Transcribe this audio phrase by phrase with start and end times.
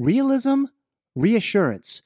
[0.00, 0.64] Realism,
[1.14, 2.00] reassurance.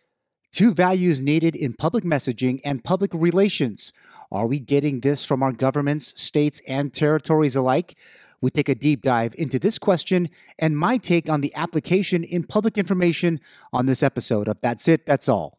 [0.51, 3.93] Two values needed in public messaging and public relations.
[4.33, 7.97] Are we getting this from our governments, states, and territories alike?
[8.41, 10.29] We take a deep dive into this question
[10.59, 13.39] and my take on the application in public information
[13.73, 15.55] on this episode of That's It, That's All.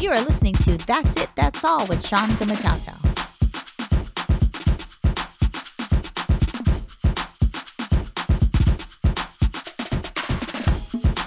[0.00, 3.05] You are listening to That's It, That's All with Sean Gumataotao.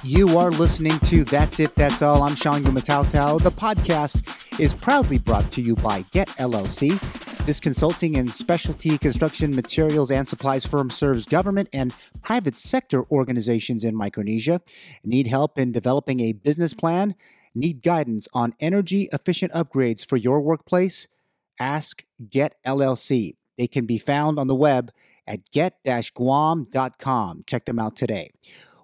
[0.09, 2.23] You are listening to That's It, That's All.
[2.23, 3.43] I'm Sean Gumataotao.
[3.43, 6.99] The podcast is proudly brought to you by Get LLC.
[7.45, 13.83] This consulting and specialty construction materials and supplies firm serves government and private sector organizations
[13.83, 14.61] in Micronesia.
[15.03, 17.13] Need help in developing a business plan?
[17.53, 21.07] Need guidance on energy efficient upgrades for your workplace?
[21.59, 23.35] Ask Get LLC.
[23.59, 24.91] They can be found on the web
[25.27, 27.43] at get-guam.com.
[27.45, 28.31] Check them out today.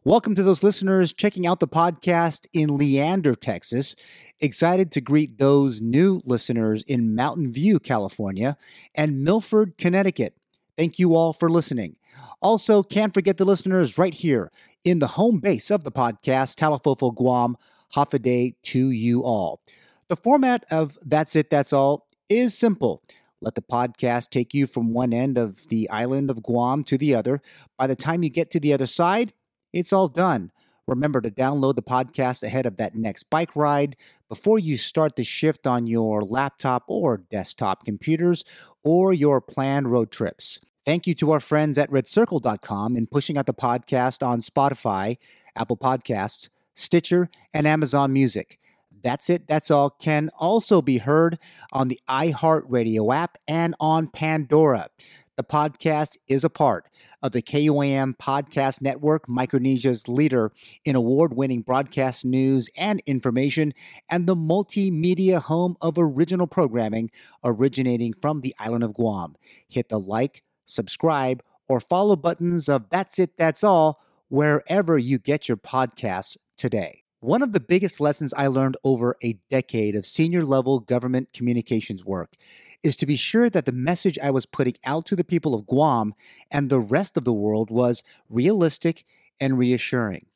[0.07, 3.95] Welcome to those listeners checking out the podcast in Leander, Texas.
[4.39, 8.55] Excited to greet those new listeners in Mountain View, California,
[8.93, 10.37] and Milford, Connecticut.
[10.77, 11.95] Thank you all for listening.
[12.39, 14.51] Also, can't forget the listeners right here
[14.83, 17.57] in the home base of the podcast, Talofofo, Guam.
[17.95, 19.59] Hafa Adai to you all.
[20.07, 23.01] The format of That's It, That's All is simple.
[23.41, 27.15] Let the podcast take you from one end of the island of Guam to the
[27.15, 27.41] other.
[27.75, 29.33] By the time you get to the other side,
[29.75, 30.51] it's all done.
[30.87, 33.97] Remember to download the podcast ahead of that next bike ride
[34.29, 38.45] before you start the shift on your laptop or desktop computers
[38.83, 40.61] or your planned road trips.
[40.85, 45.17] Thank you to our friends at redcircle.com in pushing out the podcast on Spotify,
[45.57, 48.59] Apple Podcasts, Stitcher, and Amazon Music.
[49.03, 51.37] That's it, that's all can also be heard
[51.73, 54.89] on the iHeartRadio app and on Pandora.
[55.37, 56.87] The podcast is a part
[57.21, 60.53] of the KUAM Podcast Network, Micronesia's leader
[60.85, 63.73] in award winning broadcast news and information,
[64.09, 67.11] and the multimedia home of original programming
[67.43, 69.35] originating from the island of Guam.
[69.67, 75.49] Hit the like, subscribe, or follow buttons of That's It, That's All wherever you get
[75.49, 77.03] your podcasts today.
[77.19, 82.05] One of the biggest lessons I learned over a decade of senior level government communications
[82.05, 82.35] work
[82.85, 85.65] is to be sure that the message I was putting out to the people of
[85.65, 86.13] Guam
[86.51, 89.05] and the rest of the world was realistic
[89.39, 90.27] and reassuring.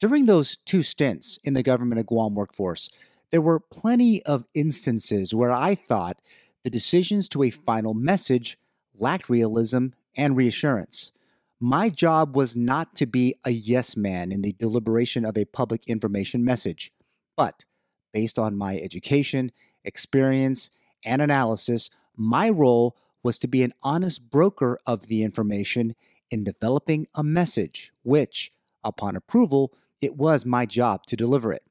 [0.00, 2.88] During those two stints in the government of Guam workforce,
[3.30, 6.22] there were plenty of instances where I thought
[6.64, 8.58] the decisions to a final message
[8.98, 11.12] lacked realism and reassurance.
[11.60, 15.86] My job was not to be a yes man in the deliberation of a public
[15.86, 16.92] information message,
[17.36, 17.66] but
[18.14, 19.52] based on my education,
[19.84, 20.70] experience,
[21.04, 25.94] and analysis, my role was to be an honest broker of the information
[26.30, 28.52] in developing a message, which,
[28.84, 31.62] upon approval, it was my job to deliver it.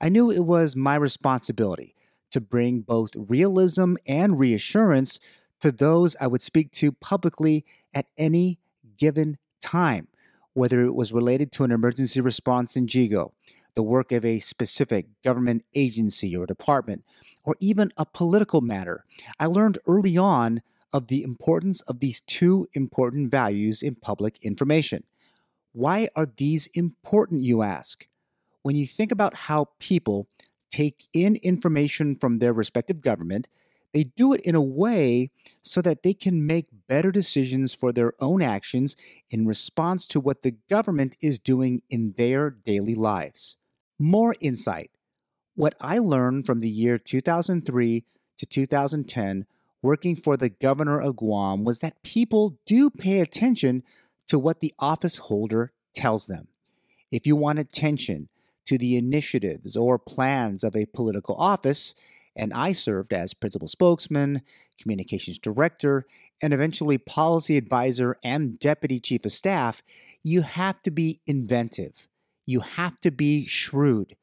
[0.00, 1.94] I knew it was my responsibility
[2.30, 5.20] to bring both realism and reassurance
[5.60, 7.64] to those I would speak to publicly
[7.94, 8.58] at any
[8.98, 10.08] given time,
[10.52, 13.32] whether it was related to an emergency response in JIGO,
[13.74, 17.04] the work of a specific government agency or department,
[17.44, 19.04] or even a political matter.
[19.38, 20.62] I learned early on
[20.92, 25.04] of the importance of these two important values in public information.
[25.72, 28.06] Why are these important, you ask?
[28.62, 30.28] When you think about how people
[30.70, 33.48] take in information from their respective government,
[33.92, 35.30] they do it in a way
[35.62, 38.96] so that they can make better decisions for their own actions
[39.30, 43.56] in response to what the government is doing in their daily lives.
[43.98, 44.90] More insight.
[45.56, 48.04] What I learned from the year 2003
[48.38, 49.46] to 2010
[49.82, 53.84] working for the governor of Guam was that people do pay attention
[54.26, 56.48] to what the office holder tells them.
[57.12, 58.28] If you want attention
[58.66, 61.94] to the initiatives or plans of a political office,
[62.34, 64.42] and I served as principal spokesman,
[64.80, 66.04] communications director,
[66.42, 69.84] and eventually policy advisor and deputy chief of staff,
[70.24, 72.08] you have to be inventive.
[72.44, 74.16] You have to be shrewd.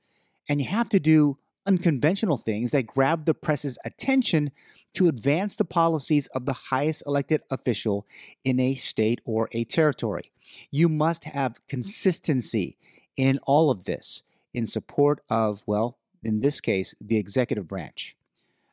[0.49, 4.51] And you have to do unconventional things that grab the press's attention
[4.93, 8.05] to advance the policies of the highest elected official
[8.43, 10.31] in a state or a territory.
[10.69, 11.67] You must have mm-hmm.
[11.69, 12.77] consistency
[13.15, 14.23] in all of this
[14.53, 18.15] in support of, well, in this case, the executive branch.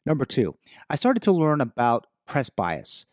[0.05, 0.57] Number two,
[0.91, 3.07] I started to learn about press bias.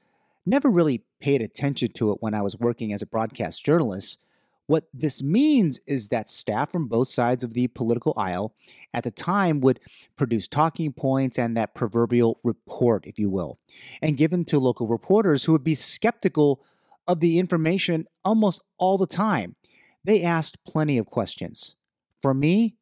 [0.46, 4.20] Never really paid attention to it when I was working as a broadcast journalist.
[4.68, 8.56] What this means is that staff from both sides of the political aisle
[8.94, 9.80] at the time would
[10.16, 13.60] produce talking points and that proverbial report, if you will,
[14.02, 16.64] and given to local reporters who would be skeptical
[17.08, 19.56] of the information almost all the time.
[20.04, 21.76] They asked plenty of questions.
[22.20, 22.76] For me,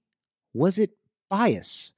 [0.53, 0.91] was it
[1.29, 1.93] bias?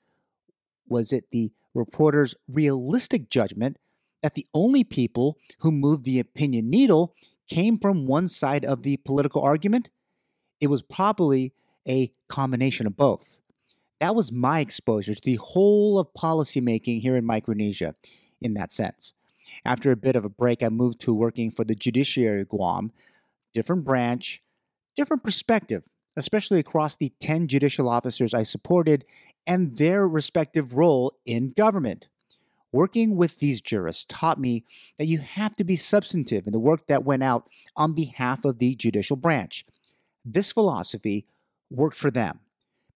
[0.87, 3.77] Was it the reporter's realistic judgment
[4.23, 7.13] that the only people who moved the opinion needle
[7.47, 9.89] came from one side of the political argument,
[10.59, 11.53] it was probably
[11.87, 13.39] a combination of both.
[13.99, 17.95] That was my exposure to the whole of policymaking here in Micronesia
[18.41, 19.13] in that sense.
[19.63, 22.91] After a bit of a break, I moved to working for the Judiciary Guam,
[23.53, 24.41] different branch,
[24.95, 25.87] different perspective,
[26.17, 29.05] especially across the 10 judicial officers I supported
[29.47, 32.09] and their respective role in government.
[32.75, 34.65] Working with these jurists taught me
[34.97, 38.59] that you have to be substantive in the work that went out on behalf of
[38.59, 39.65] the judicial branch.
[40.25, 41.25] This philosophy
[41.69, 42.41] worked for them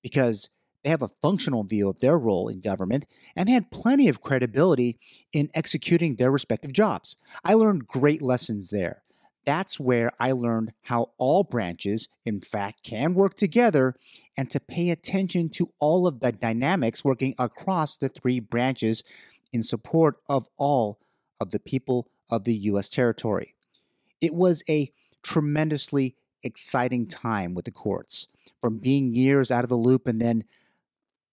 [0.03, 0.49] because
[0.83, 3.05] they have a functional view of their role in government
[3.37, 4.99] and had plenty of credibility
[5.31, 7.15] in executing their respective jobs.
[7.45, 9.03] I learned great lessons there.
[9.45, 13.95] That's where I learned how all branches, in fact, can work together
[14.35, 19.05] and to pay attention to all of the dynamics working across the three branches
[19.51, 20.99] in support of all
[21.39, 22.89] of the people of the U.S.
[22.89, 23.55] territory.
[24.21, 24.91] It was a
[25.23, 28.27] tremendously exciting time with the courts,
[28.61, 30.43] from being years out of the loop and then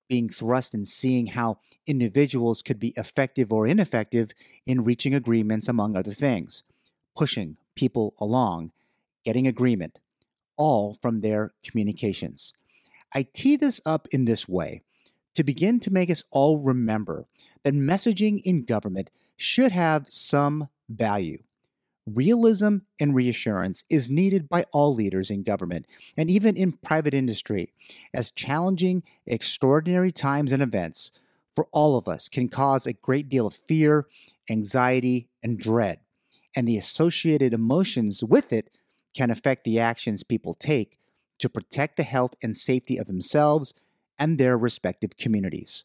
[0.08, 4.30] being thrust and seeing how individuals could be effective or ineffective
[4.64, 6.62] in reaching agreements, among other things,
[7.16, 8.70] pushing people along,
[9.24, 9.98] getting agreement,
[10.56, 12.52] all from their communications.
[13.12, 14.82] I tee this up in this way
[15.34, 17.26] to begin to make us all remember
[17.66, 21.42] that messaging in government should have some value.
[22.06, 25.84] Realism and reassurance is needed by all leaders in government
[26.16, 27.72] and even in private industry,
[28.14, 31.10] as challenging, extraordinary times and events
[31.52, 34.06] for all of us can cause a great deal of fear,
[34.48, 35.98] anxiety, and dread,
[36.54, 38.70] and the associated emotions with it
[39.12, 40.98] can affect the actions people take
[41.40, 43.74] to protect the health and safety of themselves
[44.20, 45.84] and their respective communities.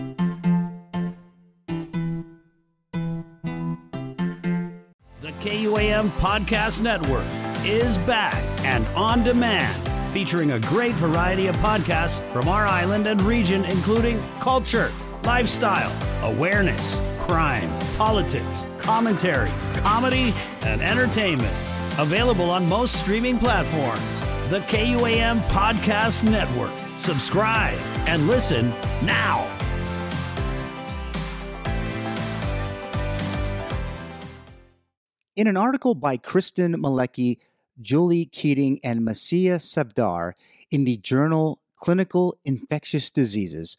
[6.09, 7.25] Podcast Network
[7.63, 9.75] is back and on demand,
[10.13, 14.91] featuring a great variety of podcasts from our island and region, including culture,
[15.23, 15.91] lifestyle,
[16.23, 21.55] awareness, crime, politics, commentary, comedy, and entertainment.
[21.99, 24.21] Available on most streaming platforms.
[24.49, 26.71] The KUAM Podcast Network.
[26.97, 28.69] Subscribe and listen
[29.03, 29.47] now.
[35.41, 37.39] In an article by Kristen Malecki,
[37.81, 40.33] Julie Keating, and Nasia Safdar
[40.69, 43.75] in the journal Clinical Infectious Diseases,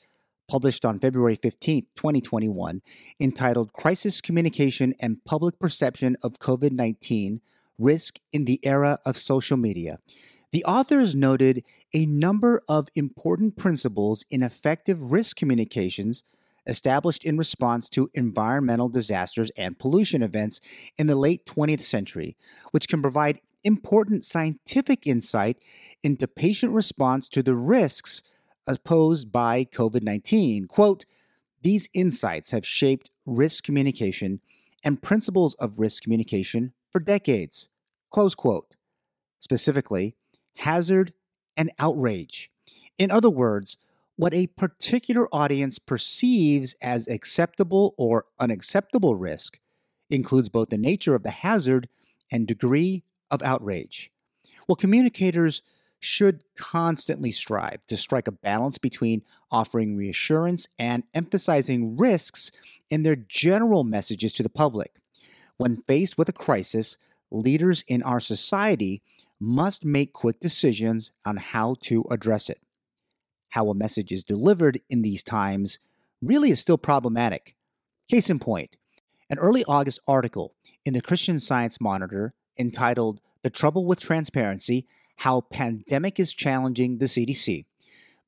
[0.50, 2.82] published on February 15, 2021,
[3.20, 7.40] entitled Crisis Communication and Public Perception of COVID 19
[7.78, 9.98] Risk in the Era of Social Media,
[10.50, 11.62] the authors noted
[11.94, 16.24] a number of important principles in effective risk communications
[16.66, 20.60] established in response to environmental disasters and pollution events
[20.96, 22.36] in the late 20th century,
[22.70, 25.58] which can provide important scientific insight
[26.02, 28.22] into patient response to the risks
[28.84, 30.66] posed by COVID 19.
[30.66, 31.04] Quote,
[31.62, 34.40] these insights have shaped risk communication
[34.84, 37.68] and principles of risk communication for decades.
[38.10, 38.76] Close quote.
[39.38, 40.16] Specifically,
[40.58, 41.12] hazard
[41.56, 42.50] and outrage.
[42.98, 43.76] In other words,
[44.16, 49.58] what a particular audience perceives as acceptable or unacceptable risk
[50.10, 51.88] includes both the nature of the hazard
[52.30, 54.10] and degree of outrage.
[54.68, 55.62] Well, communicators
[55.98, 62.50] should constantly strive to strike a balance between offering reassurance and emphasizing risks
[62.90, 64.96] in their general messages to the public.
[65.56, 66.98] When faced with a crisis,
[67.30, 69.00] leaders in our society
[69.40, 72.60] must make quick decisions on how to address it
[73.52, 75.78] how a message is delivered in these times
[76.22, 77.54] really is still problematic.
[78.08, 78.76] Case in point,
[79.28, 80.54] an early August article
[80.84, 87.06] in the Christian Science Monitor entitled The Trouble with Transparency How Pandemic is Challenging the
[87.06, 87.66] CDC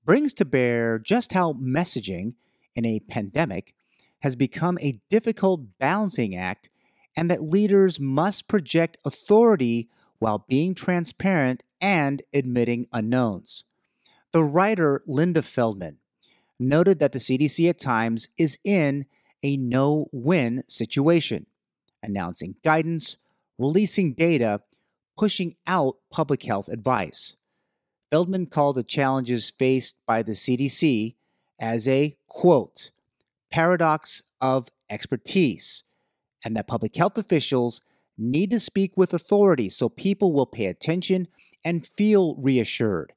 [0.04, 2.34] brings to bear just how messaging
[2.74, 3.74] in a pandemic
[4.20, 6.68] has become a difficult balancing act
[7.16, 9.88] and that leaders must project authority
[10.18, 13.64] while being transparent and admitting unknowns.
[14.34, 15.98] The writer Linda Feldmann
[16.58, 19.06] noted that the CDC at times is in
[19.44, 21.46] a no win situation,
[22.02, 23.16] announcing guidance,
[23.58, 24.62] releasing data,
[25.16, 27.36] pushing out public health advice.
[28.10, 31.14] Feldmann called the challenges faced by the CDC
[31.60, 32.90] as a quote,
[33.52, 35.84] paradox of expertise,
[36.44, 37.80] and that public health officials
[38.18, 41.28] need to speak with authority so people will pay attention
[41.64, 43.12] and feel reassured.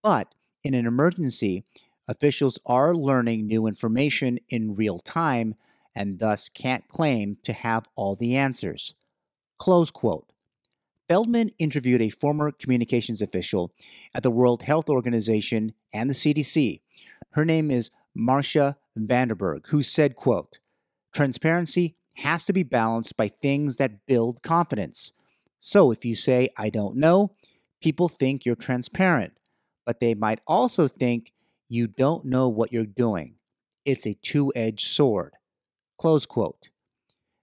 [0.00, 1.64] But in an emergency,
[2.08, 5.54] officials are learning new information in real time
[5.94, 8.94] and thus can't claim to have all the answers.
[9.58, 10.32] Close quote.
[11.08, 13.72] Feldmann interviewed a former communications official
[14.14, 16.80] at the World Health Organization and the CDC.
[17.32, 20.60] Her name is Marcia Vanderberg, who said, quote,
[21.12, 25.12] Transparency has to be balanced by things that build confidence.
[25.58, 27.34] So if you say, I don't know,
[27.82, 29.32] people think you're transparent,
[29.90, 31.32] but they might also think
[31.68, 33.34] you don't know what you're doing.
[33.84, 35.32] It's a two edged sword.
[35.98, 36.70] Close quote.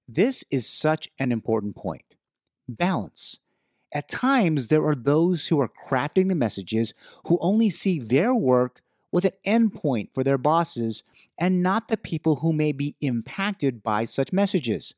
[0.07, 2.15] This is such an important point.
[2.69, 3.39] Balance.
[3.93, 6.93] At times, there are those who are crafting the messages
[7.25, 11.03] who only see their work with an endpoint for their bosses
[11.37, 14.95] and not the people who may be impacted by such messages.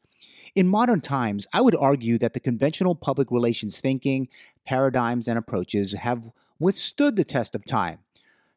[0.54, 4.28] In modern times, I would argue that the conventional public relations thinking,
[4.68, 6.30] paradigms, and approaches have
[6.60, 8.00] withstood the test of time.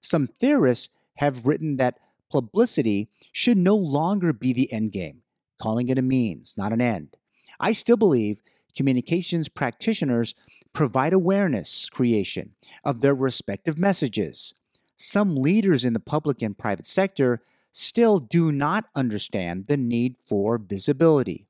[0.01, 1.99] Some theorists have written that
[2.31, 5.23] publicity should no longer be the end game,
[5.59, 7.17] calling it a means, not an end.
[7.61, 8.43] I still believe
[8.75, 10.35] communications practitioners
[10.73, 12.55] provide awareness creation
[12.85, 14.55] of their respective messages.
[14.97, 20.59] Some leaders in the public and private sector still do not understand the need for
[20.59, 21.47] visibility.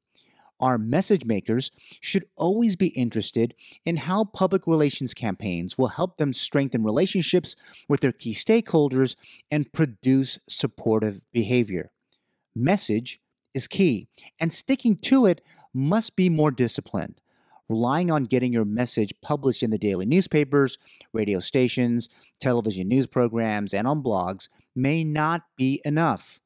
[0.62, 3.52] Our message makers should always be interested
[3.84, 7.56] in how public relations campaigns will help them strengthen relationships
[7.88, 9.16] with their key stakeholders
[9.50, 11.90] and produce supportive behavior.
[12.54, 13.20] Message
[13.52, 14.06] is key,
[14.38, 15.40] and sticking to it
[15.74, 17.20] must be more disciplined.
[17.68, 20.78] Relying on getting your message published in the daily newspapers,
[21.12, 26.38] radio stations, television news programs, and on blogs may not be enough.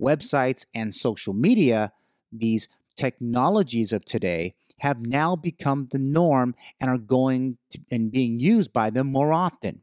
[0.00, 1.92] Websites and social media,
[2.30, 8.40] these technologies of today, have now become the norm and are going to, and being
[8.40, 9.82] used by them more often.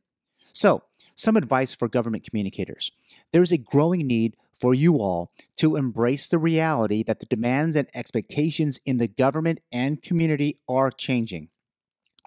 [0.53, 0.83] So,
[1.15, 2.91] some advice for government communicators.
[3.31, 7.75] There is a growing need for you all to embrace the reality that the demands
[7.75, 11.49] and expectations in the government and community are changing.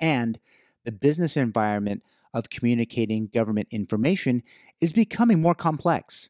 [0.00, 0.38] And
[0.85, 4.43] the business environment of communicating government information
[4.81, 6.29] is becoming more complex.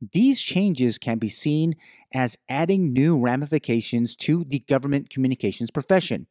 [0.00, 1.76] These changes can be seen
[2.14, 6.26] as adding new ramifications to the government communications profession,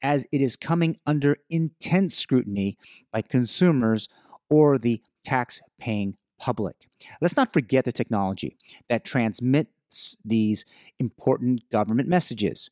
[0.00, 2.78] as it is coming under intense scrutiny
[3.12, 4.08] by consumers
[4.48, 6.88] or the tax paying public.
[7.20, 8.56] Let's not forget the technology
[8.88, 10.64] that transmits these
[10.98, 12.70] important government messages.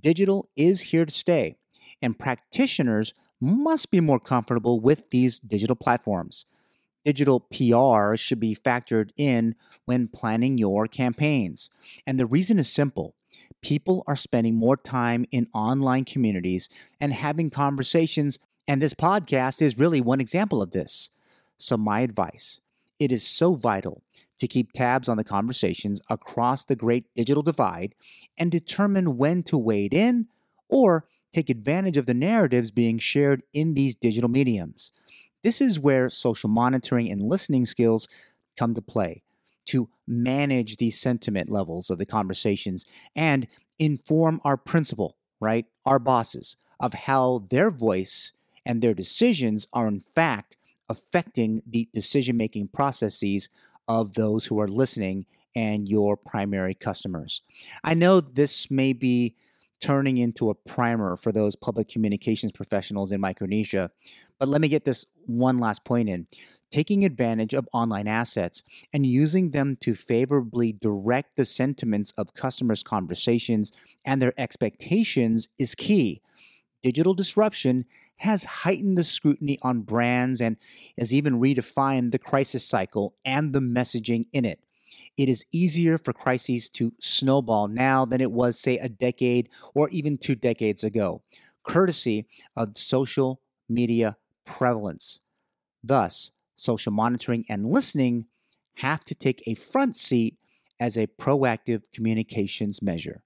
[0.00, 1.56] Digital is here to stay,
[2.02, 6.44] and practitioners must be more comfortable with these digital platforms.
[7.04, 11.70] Digital PR should be factored in when planning your campaigns.
[12.06, 13.14] And the reason is simple
[13.62, 16.68] people are spending more time in online communities
[17.00, 21.10] and having conversations, and this podcast is really one example of this.
[21.56, 22.60] So, my advice
[22.98, 24.02] it is so vital
[24.38, 27.94] to keep tabs on the conversations across the great digital divide
[28.36, 30.26] and determine when to wade in
[30.68, 34.90] or take advantage of the narratives being shared in these digital mediums.
[35.42, 38.08] This is where social monitoring and listening skills
[38.56, 39.22] come to play
[39.66, 43.46] to manage these sentiment levels of the conversations and
[43.78, 45.66] inform our principal, right?
[45.84, 48.32] Our bosses of how their voice
[48.64, 50.56] and their decisions are in fact
[50.88, 53.48] affecting the decision making processes
[53.86, 57.42] of those who are listening and your primary customers.
[57.84, 59.34] I know this may be
[59.80, 63.90] turning into a primer for those public communications professionals in Micronesia.
[64.38, 66.26] But let me get this one last point in.
[66.70, 72.82] Taking advantage of online assets and using them to favorably direct the sentiments of customers'
[72.82, 73.72] conversations
[74.04, 76.20] and their expectations is key.
[76.82, 77.86] Digital disruption
[78.18, 80.56] has heightened the scrutiny on brands and
[80.98, 84.60] has even redefined the crisis cycle and the messaging in it.
[85.16, 89.88] It is easier for crises to snowball now than it was, say, a decade or
[89.90, 91.22] even two decades ago,
[91.62, 94.16] courtesy of social media
[94.48, 95.20] prevalence.
[95.84, 98.26] Thus, social monitoring and listening
[98.78, 100.36] have to take a front seat
[100.80, 103.22] as a proactive communications measure.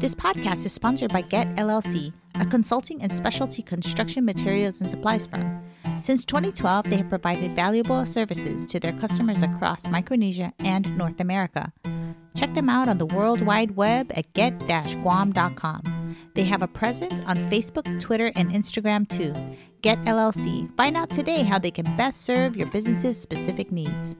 [0.00, 5.26] This podcast is sponsored by Get LLC, a consulting and specialty construction materials and supplies
[5.26, 5.62] firm.
[6.00, 11.72] Since 2012, they have provided valuable services to their customers across Micronesia and North America.
[12.34, 15.99] Check them out on the World Wide Web at get-guam.com.
[16.34, 19.34] They have a presence on Facebook, Twitter, and Instagram too.
[19.82, 20.74] Get LLC.
[20.76, 24.16] Find out today how they can best serve your business's specific needs.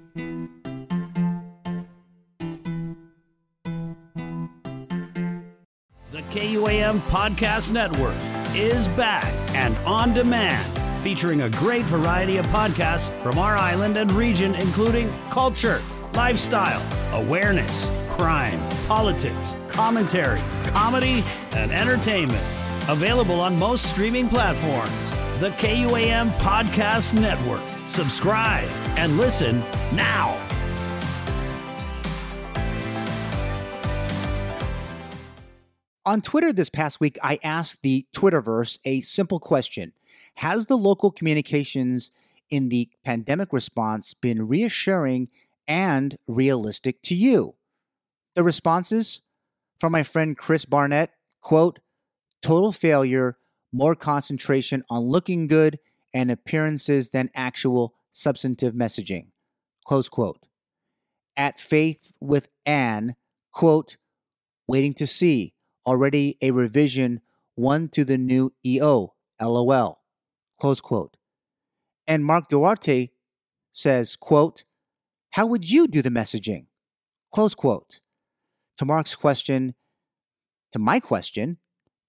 [6.13, 8.17] The KUAM Podcast Network
[8.55, 10.67] is back and on demand,
[11.05, 15.81] featuring a great variety of podcasts from our island and region, including culture,
[16.15, 16.83] lifestyle,
[17.15, 22.45] awareness, crime, politics, commentary, comedy, and entertainment.
[22.89, 25.11] Available on most streaming platforms.
[25.41, 27.63] The KUAM Podcast Network.
[27.89, 29.61] Subscribe and listen
[29.95, 30.39] now.
[36.07, 39.93] On Twitter this past week, I asked the Twitterverse a simple question
[40.37, 42.11] Has the local communications
[42.49, 45.29] in the pandemic response been reassuring
[45.69, 47.55] and realistic to you?
[48.35, 49.21] The responses
[49.81, 51.11] from my friend Chris Barnett
[51.41, 51.81] quote,
[52.43, 53.39] total failure,
[53.73, 55.79] more concentration on looking good
[56.13, 59.29] and appearances than actual substantive messaging.
[59.87, 60.47] Close quote.
[61.37, 63.17] At Faith with Anne,
[63.53, 63.97] quote,
[64.69, 65.55] waiting to see
[65.87, 67.21] already a revision,
[67.55, 70.03] one to the new EO, LOL,
[70.59, 71.17] close quote.
[72.07, 73.11] And Mark Duarte
[73.73, 74.65] says, quote,
[75.31, 76.67] how would you do the messaging?
[77.33, 78.01] Close quote.
[78.81, 79.75] To Mark's question,
[80.73, 81.59] to my question,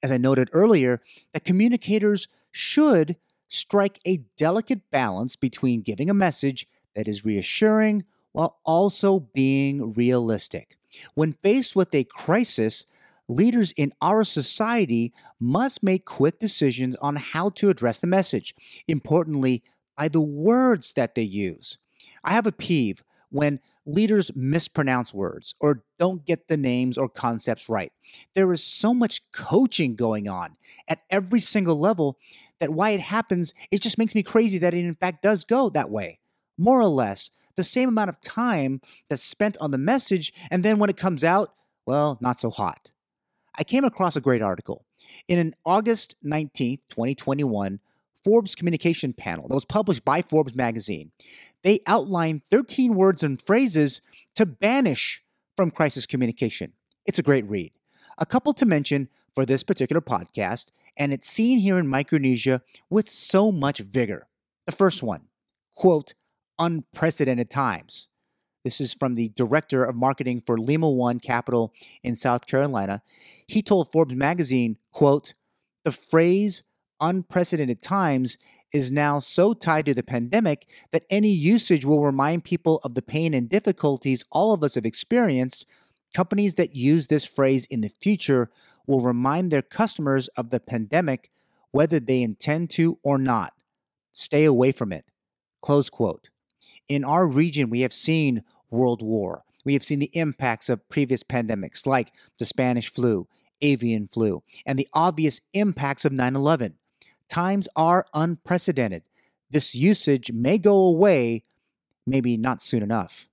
[0.01, 1.01] as I noted earlier,
[1.33, 3.17] that communicators should
[3.49, 10.77] strike a delicate balance between giving a message that is reassuring while also being realistic.
[11.13, 12.85] When faced with a crisis,
[13.27, 15.11] leaders in our society
[15.41, 18.55] must make quick decisions on how to address the message.
[18.87, 19.61] Importantly,
[19.97, 21.79] by the words that they use.
[22.23, 27.69] I have a peeve when leaders mispronounce words or don't get the names or concepts
[27.69, 27.91] right.
[28.35, 32.17] There is so much coaching going on at every single level
[32.59, 35.69] that why it happens, it just makes me crazy that it in fact does go
[35.69, 36.19] that way.
[36.57, 40.79] More or less, the same amount of time that's spent on the message, and then
[40.79, 41.53] when it comes out,
[41.85, 42.91] well, not so hot.
[43.55, 44.85] I came across a great article.
[45.27, 47.79] In an August 19th, 2021,
[48.23, 51.11] Forbes communication panel that was published by Forbes magazine,
[51.63, 54.01] they outlined 13 words and phrases
[54.35, 55.23] to banish
[55.55, 56.73] from crisis communication.
[57.05, 57.71] It's a great read.
[58.17, 63.09] A couple to mention for this particular podcast, and it's seen here in Micronesia with
[63.09, 64.27] so much vigor.
[64.65, 65.27] The first one,
[65.75, 66.13] quote,
[66.59, 68.09] unprecedented times.
[68.63, 73.01] This is from the director of marketing for Lima One Capital in South Carolina.
[73.47, 75.33] He told Forbes magazine, quote,
[75.83, 76.61] the phrase
[77.01, 78.37] unprecedented times
[78.71, 83.01] is now so tied to the pandemic that any usage will remind people of the
[83.01, 85.65] pain and difficulties all of us have experienced.
[86.13, 88.49] Companies that use this phrase in the future
[88.87, 91.31] will remind their customers of the pandemic,
[91.71, 93.53] whether they intend to or not.
[94.11, 95.05] Stay away from it.
[95.61, 96.29] Close quote.
[96.87, 99.43] In our region, we have seen World War.
[99.63, 103.27] We have seen the impacts of previous pandemics like the Spanish flu,
[103.61, 106.75] avian flu, and the obvious impacts of 9 11.
[107.31, 109.03] Times are unprecedented.
[109.49, 111.43] This usage may go away,
[112.05, 113.29] maybe not soon enough.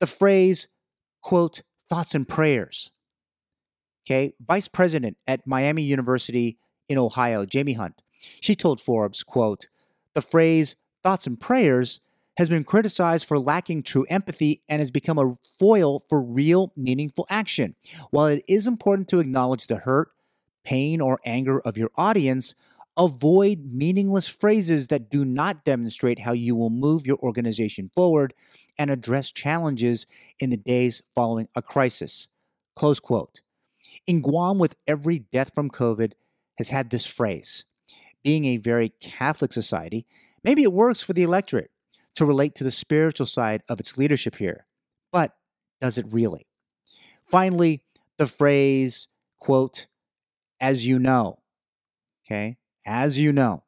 [0.00, 0.66] The phrase,
[1.20, 2.90] quote, thoughts and prayers.
[4.04, 6.58] Okay, Vice President at Miami University
[6.88, 8.02] in Ohio, Jaime Hunt,
[8.40, 9.68] she told Forbes, quote,
[10.14, 12.00] the phrase thoughts and prayers
[12.38, 17.28] has been criticized for lacking true empathy and has become a foil for real, meaningful
[17.30, 17.76] action.
[18.10, 20.10] While it is important to acknowledge the hurt,
[20.64, 22.56] pain, or anger of your audience,
[22.96, 28.34] avoid meaningless phrases that do not demonstrate how you will move your organization forward
[28.78, 30.06] and address challenges
[30.38, 32.28] in the days following a crisis.
[32.76, 33.40] Close quote.
[34.06, 36.12] In Guam, with every death from COVID,
[36.58, 37.64] has had this phrase.
[38.22, 40.06] Being a very Catholic society,
[40.44, 41.70] maybe it works for the electorate
[42.14, 44.66] to relate to the spiritual side of its leadership here.
[45.10, 45.34] But
[45.80, 46.46] does it really?
[47.24, 47.82] Finally,
[48.18, 49.86] the phrase, quote,
[50.60, 51.40] as you know.
[52.26, 53.64] Okay, as you know.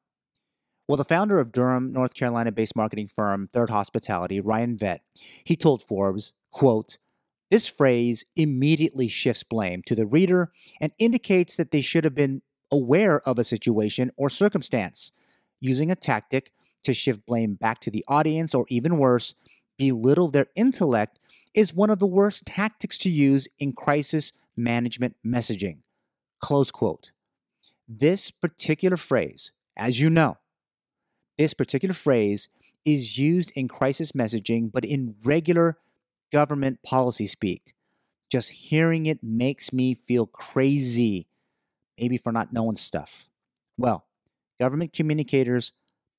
[0.86, 5.00] Well, the founder of Durham, North Carolina based marketing firm Third Hospitality, Ryan Vett,
[5.42, 6.98] he told Forbes, quote,
[7.50, 10.50] this phrase immediately shifts blame to the reader
[10.80, 15.12] and indicates that they should have been aware of a situation or circumstance.
[15.60, 19.34] Using a tactic to shift blame back to the audience or even worse,
[19.78, 21.18] belittle their intellect
[21.54, 25.78] is one of the worst tactics to use in crisis management messaging.
[26.40, 27.12] Close quote.
[27.86, 30.38] This particular phrase, as you know,
[31.36, 32.48] this particular phrase
[32.84, 35.78] is used in crisis messaging, but in regular
[36.32, 37.74] government policy speak.
[38.30, 41.26] Just hearing it makes me feel crazy,
[41.98, 43.28] maybe for not knowing stuff.
[43.76, 44.06] Well,
[44.58, 45.72] government communicators,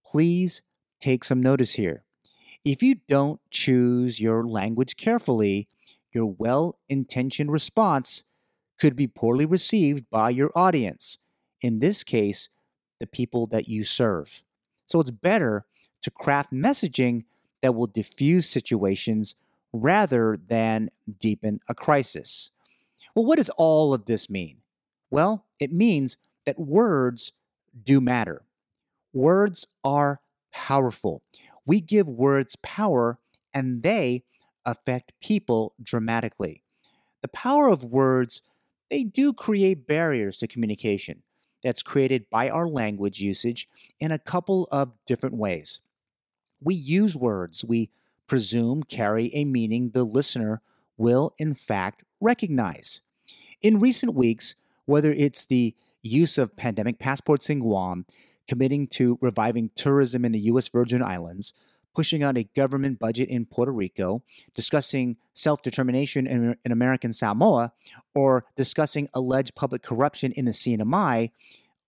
[0.06, 0.62] please
[1.00, 2.04] take some notice here.
[2.64, 5.68] If you don't choose your language carefully,
[6.14, 8.24] your well intentioned response
[8.80, 11.18] could be poorly received by your audience,
[11.66, 12.48] in this case,
[13.00, 14.44] the people that you serve.
[14.86, 15.66] So it's better
[16.04, 17.24] to craft messaging
[17.64, 19.34] that will diffuse situations
[19.74, 22.52] rather than deepen a crisis.
[23.16, 24.58] Well, what does all of this mean?
[25.10, 27.34] Well, it means that words
[27.84, 28.44] do matter.
[29.12, 30.22] Words are
[30.54, 31.24] powerful.
[31.66, 33.18] We give words power
[33.56, 34.24] and they
[34.68, 36.62] affect people dramatically.
[37.24, 38.44] The power of words,
[38.92, 41.24] they do create barriers to communication
[41.66, 43.68] that's created by our language usage
[44.00, 45.82] in a couple of different ways.
[46.62, 47.90] We use words we
[48.28, 50.62] presume carry a meaning the listener
[50.96, 53.02] will, in fact, recognize.
[53.64, 54.54] In recent weeks,
[54.86, 55.74] whether it's the
[56.04, 58.06] use of pandemic passports in Guam,
[58.48, 60.70] committing to reviving tourism in the U.S.
[60.70, 61.52] Virgin Islands,
[61.96, 64.22] pushing out a government budget in Puerto Rico,
[64.54, 67.74] discussing self determination in, in, American Samoa,
[68.14, 71.32] or discussing alleged public corruption in the CNMI,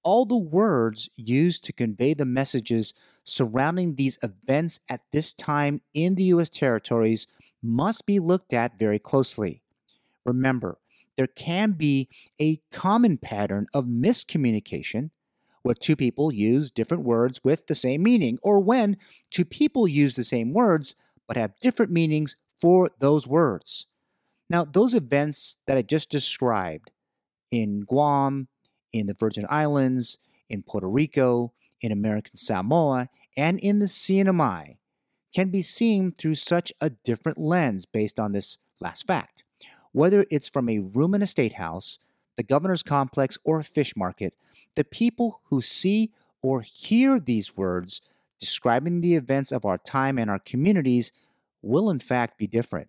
[0.03, 2.93] all the words used to convey the messages
[3.23, 6.49] surrounding these events at this time in the U.S.
[6.49, 7.27] territories
[7.61, 9.61] must be looked at very closely.
[10.25, 10.77] Remember,
[11.17, 12.07] there can be
[12.39, 15.09] a common pattern of miscommunication
[15.67, 18.95] where two people use different words with the same meaning, or when
[19.29, 20.95] two people use the same words
[21.27, 23.85] but have different meanings for those words.
[24.49, 26.91] Now, those events that I just described
[27.51, 28.47] in Guam,
[28.93, 31.51] in the Virgin Islands, in Puerto Rico,
[31.81, 34.77] in American Samoa, and in the CNMI
[35.35, 39.43] can be seen through such a different lens based on this last fact.
[39.91, 41.99] Whether it's from a room in a state house,
[42.37, 44.33] the governor's complex, or a fish market,
[44.77, 46.11] the people who see
[46.43, 47.99] or hear these words
[48.39, 51.11] describing the events of our time and our communities
[51.63, 52.87] will in fact be different.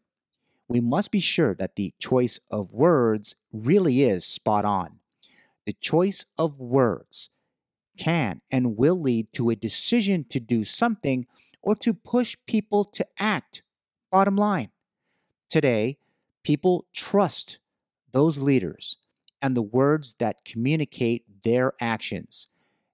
[0.68, 5.00] We must be sure that the choice of words really is spot on.
[5.64, 7.30] The choice of words
[7.96, 11.26] can and will lead to a decision to do something
[11.62, 13.62] or to push people to act.
[14.12, 14.72] Bottom line.
[15.48, 15.96] Today,
[16.42, 17.58] people trust
[18.12, 18.98] those leaders
[19.40, 22.48] and the words that communicate their actions.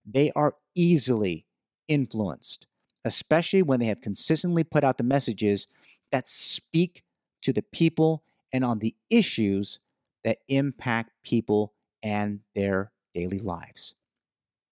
[0.04, 1.46] They are easily
[1.88, 2.66] influenced,
[3.04, 5.66] especially when they have consistently put out the messages
[6.12, 7.02] that speak
[7.42, 9.80] to the people and on the issues
[10.22, 13.94] that impact people and their daily lives.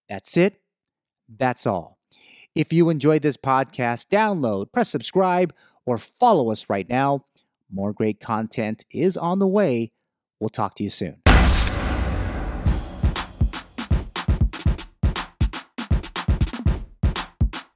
[0.08, 0.61] That's it.
[1.28, 1.98] That's all.
[2.54, 5.54] If you enjoyed this podcast, download, press subscribe,
[5.87, 7.24] or follow us right now.
[7.70, 9.92] More great content is on the way.
[10.38, 11.21] We'll talk to you soon.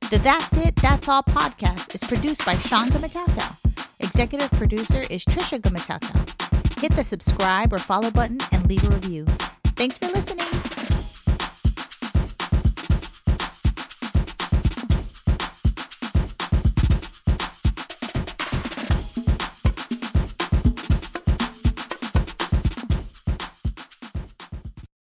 [0.09, 3.57] The That's It, That's All podcast is produced by Sean Gumataotao.
[3.99, 6.81] Executive producer is Trisha Gumataotao.
[6.81, 9.25] Hit the subscribe or follow button and leave a review.
[9.75, 10.76] Thanks for listening.